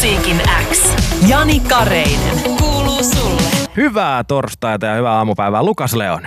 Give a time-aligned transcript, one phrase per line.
[0.00, 0.96] musiikin X.
[1.28, 2.40] Jani Kareinen.
[2.58, 3.68] Kuuluu sulle.
[3.76, 6.22] Hyvää torstaita ja hyvää aamupäivää, Lukas Leon.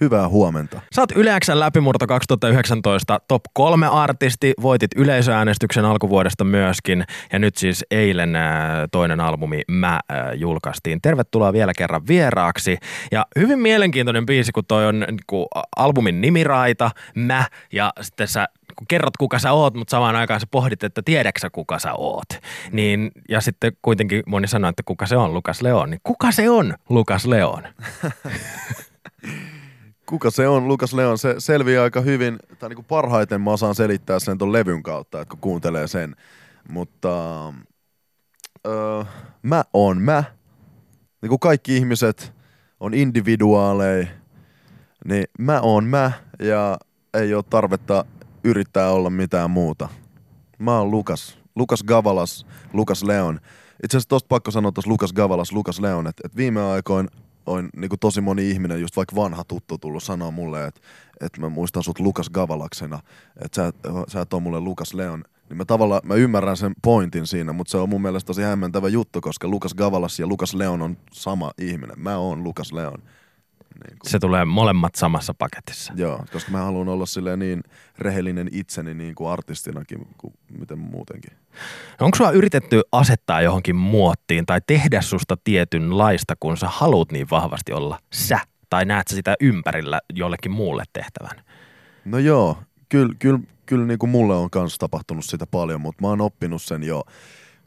[0.00, 0.80] Hyvää huomenta.
[0.94, 7.56] Sä oot Yle Xn läpimurto 2019 top 3 artisti, voitit yleisöäänestyksen alkuvuodesta myöskin ja nyt
[7.56, 11.00] siis eilen ää, toinen albumi Mä ää, julkaistiin.
[11.02, 12.78] Tervetuloa vielä kerran vieraaksi
[13.12, 15.46] ja hyvin mielenkiintoinen biisi, kun toi on kun
[15.76, 18.46] albumin nimiraita, Mä ja sitten sä
[18.80, 22.28] kun kerrot kuka sä oot, mutta samaan aikaan sä pohdit, että tiedäksä kuka sä oot.
[22.72, 25.90] Niin, ja sitten kuitenkin moni sanoo, että kuka se on Lukas Leon.
[25.90, 27.62] Niin kuka se on Lukas Leon?
[30.06, 31.18] Kuka se on, Lukas Leon?
[31.18, 35.20] Se selviää aika hyvin, tai niin kuin parhaiten mä osaan selittää sen ton levyn kautta,
[35.20, 36.16] että kun kuuntelee sen.
[36.68, 37.08] Mutta
[38.66, 39.04] öö,
[39.42, 40.24] mä oon mä.
[41.22, 42.32] Niin kuin kaikki ihmiset
[42.80, 44.06] on individuaaleja,
[45.04, 46.78] niin mä oon mä ja
[47.14, 48.04] ei ole tarvetta
[48.44, 49.88] yrittää olla mitään muuta.
[50.58, 51.38] Mä oon Lukas.
[51.56, 53.40] Lukas Gavalas, Lukas Leon.
[53.84, 57.08] Itse asiassa tosta pakko sanoa tuossa Lukas Gavalas, Lukas Leon, että et viime aikoin
[57.46, 60.80] on niin tosi moni ihminen, just vaikka vanha tuttu tullut sanoa mulle, että
[61.20, 63.00] et mä muistan sut Lukas Gavalaksena,
[63.44, 63.72] että sä,
[64.08, 65.24] sä et ole mulle Lukas Leon.
[65.48, 68.88] Niin mä tavallaan, mä ymmärrän sen pointin siinä, mutta se on mun mielestä tosi hämmentävä
[68.88, 72.00] juttu, koska Lukas Gavalas ja Lukas Leon on sama ihminen.
[72.00, 73.02] Mä oon Lukas Leon.
[73.74, 74.10] Niin kuin.
[74.10, 75.92] Se tulee molemmat samassa paketissa.
[75.96, 77.62] Joo, koska mä haluan olla silleen niin
[77.98, 81.32] rehellinen itseni niin kuin artistinakin kuin miten muutenkin.
[82.00, 87.26] No onko sua yritetty asettaa johonkin muottiin tai tehdä susta tietynlaista, kun sä haluat niin
[87.30, 88.38] vahvasti olla sä?
[88.70, 91.44] Tai näet sä sitä ympärillä jollekin muulle tehtävän?
[92.04, 96.08] No joo, kyllä, kyllä, kyllä niin kuin mulle on kanssa tapahtunut sitä paljon, mutta mä
[96.08, 97.04] oon oppinut sen jo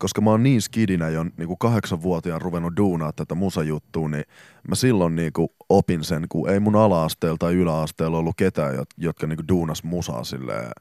[0.03, 4.23] koska mä oon niin skidinä jo niin kuin kahdeksanvuotiaan ruvennut duunaa tätä musajuttua, niin
[4.67, 9.27] mä silloin niin kuin opin sen, kun ei mun ala-asteella tai yläasteella ollut ketään, jotka
[9.27, 10.71] niin kuin duunas musaa silleen,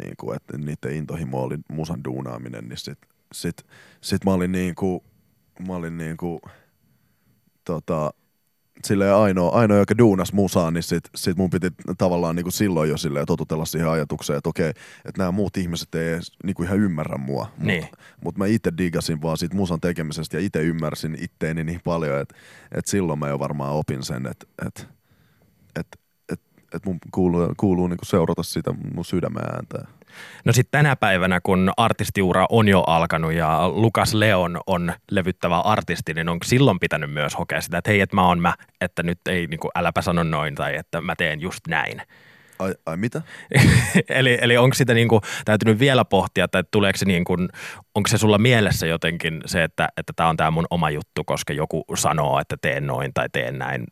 [0.00, 2.98] niin kuin, että niiden intohimo oli musan duunaaminen, niin sit,
[3.32, 3.56] sit,
[4.00, 5.00] sit mä olin niin kuin,
[5.66, 6.40] mä olin niin kuin,
[7.64, 8.10] tota,
[8.84, 11.66] silleen ainoa, ainoa, joka duunas musaa, niin sit, sit mun piti
[11.98, 15.94] tavallaan niin kuin silloin jo silleen totutella siihen ajatukseen, että okei, että nämä muut ihmiset
[15.94, 17.46] ei edes niin kuin ihan ymmärrä mua.
[17.58, 17.82] Niin.
[17.82, 22.20] Mutta mut mä itse digasin vaan siitä musan tekemisestä ja itse ymmärsin itteeni niin paljon,
[22.20, 22.34] että,
[22.72, 24.82] että silloin mä jo varmaan opin sen, että, että,
[25.80, 25.98] että,
[26.32, 29.78] että, että mun kuuluu, kuuluu niin kuin seurata sitä mun sydämen ääntä.
[30.44, 36.14] No sitten tänä päivänä, kun artistiura on jo alkanut ja Lukas Leon on levyttävä artisti,
[36.14, 39.18] niin onko silloin pitänyt myös hokea sitä, että hei, että mä oon mä, että nyt
[39.28, 42.02] ei niin kuin, äläpä sano noin tai että mä teen just näin.
[42.58, 43.22] Ai, ai mitä?
[44.08, 47.48] eli, eli onko sitä niin kuin, täytynyt vielä pohtia, että tuleeko se niin kuin,
[47.94, 51.52] onko se sulla mielessä jotenkin se, että tämä että on tämä mun oma juttu, koska
[51.52, 53.84] joku sanoo, että teen noin tai teen näin.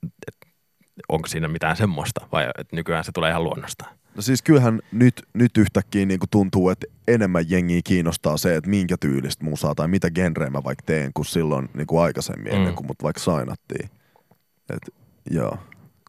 [1.09, 4.02] onko siinä mitään semmoista vai että nykyään se tulee ihan luonnostaan?
[4.17, 8.97] No siis kyllähän nyt, nyt yhtäkkiä niin tuntuu, että enemmän jengiä kiinnostaa se, että minkä
[9.01, 12.59] tyylistä musaa tai mitä genreä mä vaikka teen, kuin silloin niin kuin aikaisemmin, mm.
[12.59, 13.91] ennen kuin mut vaikka sainattiin.
[14.71, 14.95] Et,
[15.31, 15.59] joo.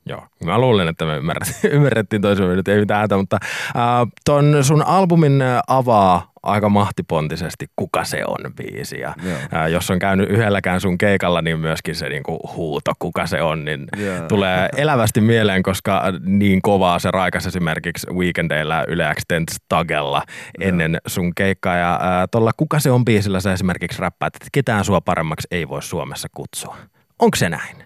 [0.06, 4.58] Joo, mä luulen, että me ymmärrettiin, ymmärrettiin toisemme nyt, ei mitään hätä, mutta äh, ton
[4.62, 9.00] sun albumin avaa aika mahtipontisesti Kuka se on biisi.
[9.00, 9.14] Ja,
[9.52, 13.66] ää, jos on käynyt yhdelläkään sun keikalla, niin myöskin se niinku huuto Kuka se on,
[13.66, 14.24] niin yeah.
[14.28, 20.24] tulee elävästi mieleen, koska niin kovaa se raikas esimerkiksi weekendeillä Yle Extent Tagella
[20.60, 21.02] ennen yeah.
[21.08, 21.76] sun keikkaa.
[21.76, 22.00] Ja
[22.32, 26.28] tuolla Kuka se on biisillä sä esimerkiksi räppäät, että ketään sua paremmaksi ei voi Suomessa
[26.36, 26.78] kutsua.
[27.20, 27.84] Onko se näin?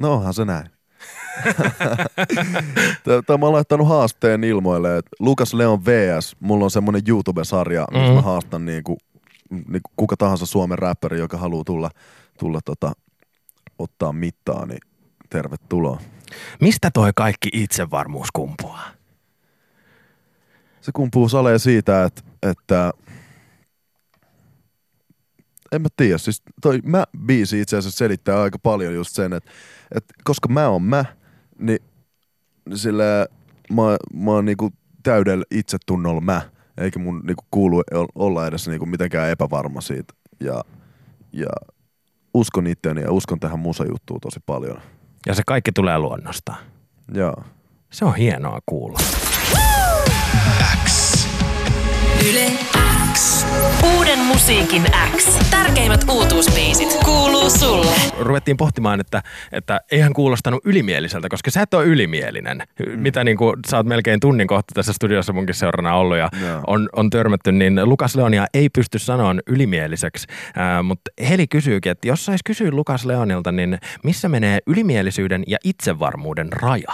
[0.00, 0.75] No onhan se näin.
[3.26, 8.02] Tämä mä oon laittanut haasteen ilmoille, että Lukas Leon VS, mulla on semmonen YouTube-sarja, missä
[8.02, 8.14] mm-hmm.
[8.14, 8.98] mä haastan niinku,
[9.50, 11.90] niinku kuka tahansa Suomen räppäri, joka haluaa tulla,
[12.38, 12.92] tulla tota,
[13.78, 14.80] ottaa mittaa, niin
[15.30, 16.00] tervetuloa.
[16.60, 18.88] Mistä toi kaikki itsevarmuus kumpuaa?
[20.80, 22.92] Se kumpuu saleen siitä, että, että
[25.72, 29.50] en mä tiedä, siis toi mä biisi itse asiassa selittää aika paljon just sen, että,
[29.94, 31.04] että koska mä oon mä,
[31.58, 31.78] niin
[32.74, 33.26] sillä
[33.72, 34.70] mä, mä oon niinku
[35.02, 36.40] täydellä itsetunnolla mä,
[36.78, 37.82] eikä mun niinku kuulu
[38.14, 40.14] olla edes niinku mitenkään epävarma siitä.
[40.40, 40.60] Ja,
[41.32, 41.48] ja
[42.34, 44.80] uskon itteeni ja uskon tähän musajuttuun tosi paljon.
[45.26, 46.54] Ja se kaikki tulee luonnosta.
[47.14, 47.44] Joo.
[47.92, 48.98] Se on hienoa kuulla.
[50.84, 51.26] X.
[52.30, 52.52] Yle
[53.12, 53.46] X.
[53.96, 54.82] Uuden musiikin
[55.16, 55.50] X.
[55.50, 57.96] Tärkeimmät uutuusbiisit kuuluu sulle.
[58.20, 59.22] Ruvettiin pohtimaan, että,
[59.52, 62.62] että eihän kuulostanut ylimieliseltä, koska sä et ole ylimielinen.
[62.86, 63.00] Mm.
[63.00, 66.62] Mitä niin kuin, sä oot melkein tunnin kohta tässä studiossa munkin seurana ollut ja no.
[66.66, 70.26] on, on törmätty, niin Lukas Leonia ei pysty sanoa ylimieliseksi.
[70.58, 75.58] Äh, mutta Heli kysyykin, että jos sais kysyä Lukas Leonilta, niin missä menee ylimielisyyden ja
[75.64, 76.92] itsevarmuuden raja?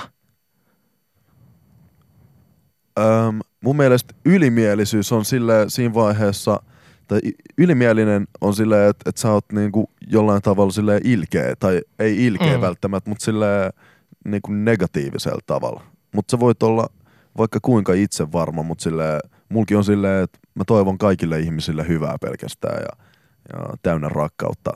[2.98, 6.62] Öm, mun mielestä ylimielisyys on sille siinä vaiheessa–
[7.12, 7.20] tai
[7.58, 12.56] ylimielinen on silleen, että, että sä oot niinku jollain tavalla silleen ilkeä, tai ei ilkeä
[12.56, 12.60] mm.
[12.60, 13.72] välttämättä, mutta silleen
[14.24, 15.82] niinku negatiivisella tavalla.
[16.14, 16.86] Mutta sä voit olla
[17.38, 22.16] vaikka kuinka itse varma, mutta silleen, mulki on silleen, että mä toivon kaikille ihmisille hyvää
[22.20, 23.04] pelkästään ja,
[23.52, 24.70] ja täynnä rakkautta.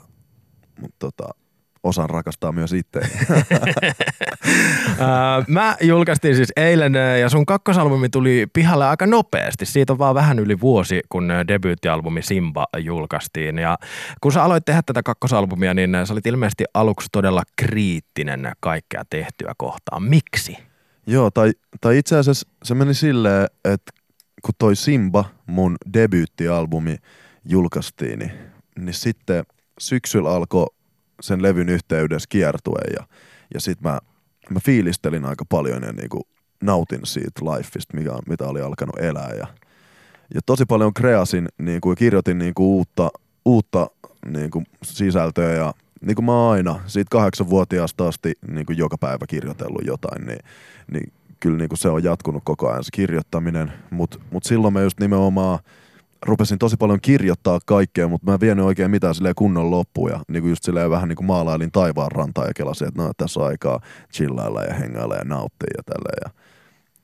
[0.81, 1.29] Mutta tota,
[1.83, 2.99] osaan rakastaa myös itse.
[5.47, 9.65] Mä julkaistiin siis eilen ja sun kakkosalbumi tuli pihalle aika nopeasti.
[9.65, 13.57] Siitä on vaan vähän yli vuosi, kun debyyttialbumi Simba julkaistiin.
[13.57, 13.77] Ja
[14.21, 19.53] kun sä aloit tehdä tätä kakkosalbumia, niin sä olit ilmeisesti aluksi todella kriittinen kaikkea tehtyä
[19.57, 20.03] kohtaan.
[20.03, 20.57] Miksi?
[21.07, 21.51] Joo, tai,
[21.81, 23.91] tai itse asiassa se meni silleen, että
[24.41, 26.95] kun toi Simba, mun debyyttialbumi,
[27.45, 28.31] julkaistiin, niin,
[28.79, 29.43] niin sitten
[29.79, 30.67] syksyllä alkoi
[31.21, 33.07] sen levyn yhteydessä kiertue ja,
[33.53, 33.99] ja sit mä,
[34.49, 36.27] mä fiilistelin aika paljon ja niinku
[36.63, 39.47] nautin siitä lifeista, mikä, mitä oli alkanut elää ja,
[40.33, 43.09] ja tosi paljon kreasin niinku, ja kirjoitin niinku uutta,
[43.45, 43.87] uutta
[44.25, 49.85] niinku sisältöä ja niin kuin mä aina, siitä kahdeksanvuotiaasta asti niin kuin joka päivä kirjoitellut
[49.85, 50.39] jotain, niin,
[50.91, 54.81] niin kyllä niin kuin se on jatkunut koko ajan se kirjoittaminen, mutta mut silloin mä
[54.81, 55.59] just nimenomaan–
[56.25, 60.19] rupesin tosi paljon kirjoittaa kaikkea, mutta mä en vienyt oikein mitään silleen kunnon loppuja.
[60.27, 63.39] Niin kuin just silleen vähän niin kuin maalailin taivaan rantaa ja kelasin, että no tässä
[63.39, 63.79] on aikaa
[64.13, 66.17] chillailla ja hengailla ja nauttia ja tälleen.
[66.23, 66.41] Ja,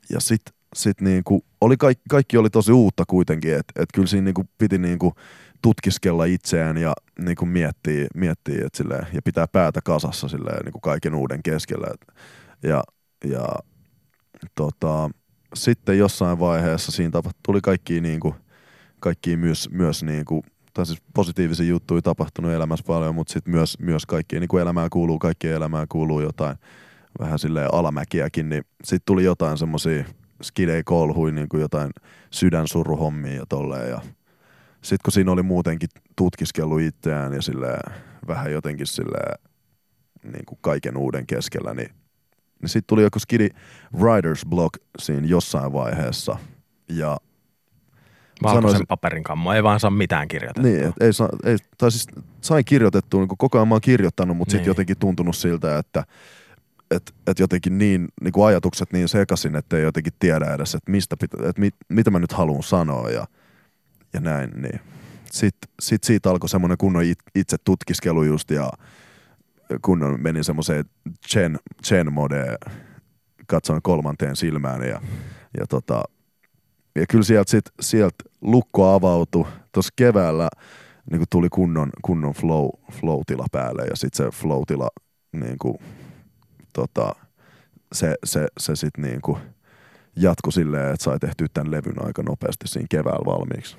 [0.09, 0.41] ja sit,
[0.75, 4.33] sit niin kuin, oli kaikki, kaikki oli tosi uutta kuitenkin, että et kyllä siinä niin
[4.33, 5.13] kuin piti niin kuin
[5.61, 10.71] tutkiskella itseään ja niin kuin miettiä, miettiä että silleen, ja pitää päätä kasassa silleen, niin
[10.71, 11.87] kuin kaiken uuden keskellä.
[11.93, 12.15] Et,
[12.63, 12.83] ja,
[13.25, 13.47] ja
[14.55, 15.09] tota,
[15.53, 18.35] sitten jossain vaiheessa siinä tuli kaikki niin kuin
[19.03, 23.79] kaikki myös, myös niin kuin, tai siis positiivisia juttuja tapahtunut elämässä paljon, mutta sitten myös,
[23.79, 26.57] myös kaikki niin kuin elämään kuuluu, kaikki elämään kuuluu jotain
[27.19, 30.05] vähän silleen alamäkiäkin, niin sitten tuli jotain semmoisia
[30.41, 31.91] skidei kolhui, niin kuin jotain
[32.31, 33.89] sydänsuruhommia ja tolleen.
[33.89, 34.01] Ja
[34.81, 37.93] sitten kun siinä oli muutenkin tutkiskellut itseään ja silleen,
[38.27, 39.39] vähän jotenkin silleen,
[40.23, 41.89] niin kuin kaiken uuden keskellä, niin,
[42.61, 43.49] niin sitten tuli joku skidi
[43.95, 46.37] writer's block siinä jossain vaiheessa.
[46.89, 47.17] Ja
[48.43, 50.71] Valkoisen sanoisin, paperin kammo, ei vaan saa mitään kirjoitettua.
[50.71, 52.07] Niin, ei saa, ei, tai siis
[52.41, 54.59] sain kirjoitettua, niin koko ajan mä oon kirjoittanut, mutta niin.
[54.59, 56.03] sitten jotenkin tuntunut siltä, että
[56.91, 60.91] et, et jotenkin niin, niin kuin ajatukset niin sekaisin, että ei jotenkin tiedä edes, että,
[60.91, 63.27] mistä pitä, että mit, mitä mä nyt haluan sanoa ja,
[64.13, 64.49] ja näin.
[64.61, 64.79] Niin.
[65.31, 67.03] Sitten sit siitä alkoi semmoinen kunnon
[67.35, 68.69] itse tutkiskelu just ja
[69.81, 70.85] kunnon meni semmoiseen
[71.27, 72.57] chen, chen mode
[73.47, 75.01] katsoin kolmanteen silmään ja,
[75.59, 76.03] ja tota,
[76.95, 79.45] ja kyllä sieltä sit, sielt lukko avautui.
[79.71, 80.49] Tuossa keväällä
[81.11, 84.87] niin tuli kunnon, kunnon flow, flow-tila päälle ja sitten se flow-tila
[85.31, 85.77] niin kuin,
[86.73, 87.15] tota,
[87.93, 89.37] se, se, se sitten niin kuin
[90.15, 93.77] jatkui silleen, että sai tehtyä tämän levyn aika nopeasti siinä keväällä valmiiksi.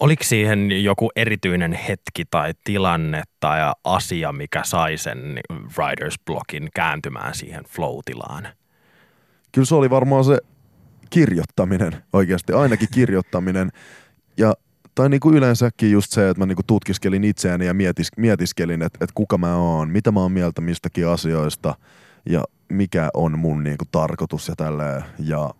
[0.00, 7.34] Oliko siihen joku erityinen hetki tai tilanne tai asia, mikä sai sen writer's blockin kääntymään
[7.34, 8.48] siihen flow-tilaan?
[9.52, 10.38] Kyllä se oli varmaan se
[11.12, 13.72] kirjoittaminen oikeasti, ainakin kirjoittaminen.
[14.36, 14.54] Ja
[14.94, 18.82] tai niin kuin yleensäkin just se, että mä niin kuin tutkiskelin itseäni ja mietis, mietiskelin,
[18.82, 21.74] että, että kuka mä oon, mitä mä oon mieltä mistäkin asioista
[22.26, 25.04] ja mikä on mun niin kuin tarkoitus ja tälleen.
[25.18, 25.50] Ja,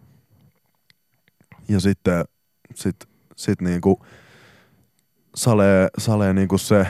[1.69, 2.25] ja sitten
[2.75, 2.97] sit,
[3.37, 3.97] sit niin kuin
[5.35, 6.87] salee, salee niin kuin se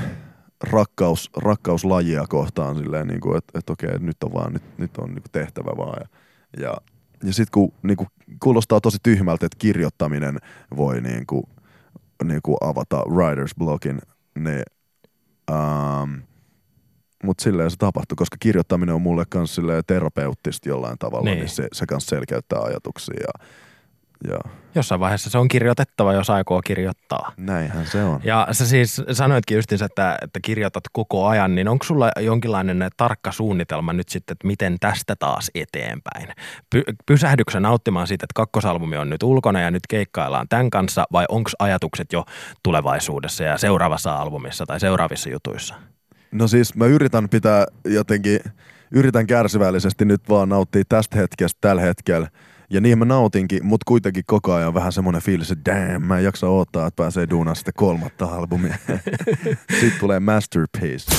[0.61, 4.97] rakkaus, rakkaus lajia kohtaan silleen, niin kuin, että, että okei, nyt on vaan, nyt, nyt
[4.99, 6.01] on niin kuin tehtävä vaan.
[6.01, 6.09] Ja,
[6.63, 6.77] ja
[7.23, 8.07] ja sitten kun niinku,
[8.43, 10.39] kuulostaa tosi tyhmältä, että kirjoittaminen
[10.77, 11.49] voi niinku,
[12.25, 13.99] niinku avata writer's blockin,
[14.39, 14.63] niin
[15.51, 16.15] ähm,
[17.23, 21.49] mutta silleen se tapahtui, koska kirjoittaminen on mulle myös terapeuttista jollain tavalla, niin, niin.
[21.49, 23.47] se, se kanssa selkeyttää ajatuksia ja
[24.29, 24.41] Joo.
[24.75, 27.33] Jossain vaiheessa se on kirjoitettava, jos aikoo kirjoittaa.
[27.37, 28.21] Näinhän se on.
[28.25, 33.33] Ja sä siis sanoitkin justiinsa, että, että kirjoitat koko ajan, niin onko sulla jonkinlainen tarkka
[33.33, 36.29] suunnitelma nyt sitten, että miten tästä taas eteenpäin?
[36.71, 41.25] Py, pysähdyksä nauttimaan siitä, että kakkosalbumi on nyt ulkona ja nyt keikkaillaan tämän kanssa, vai
[41.29, 42.25] onko ajatukset jo
[42.63, 45.75] tulevaisuudessa ja seuraavassa albumissa tai seuraavissa jutuissa?
[46.33, 48.41] No siis mä yritän pitää jotenkin,
[48.91, 52.29] yritän kärsivällisesti nyt vaan nauttia tästä hetkestä tällä hetkellä–
[52.73, 56.25] ja niin mä nautinkin, mutta kuitenkin koko ajan vähän semmoinen fiilis, että damn, mä en
[56.25, 58.77] jaksa odottaa, että pääsee duunaan sitten kolmatta albumia.
[59.81, 61.17] sitten tulee Masterpiece.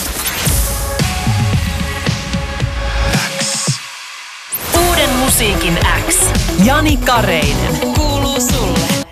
[4.88, 6.32] Uuden musiikin X.
[6.66, 7.78] Jani Kareinen.
[7.96, 9.03] Kuuluu sulle.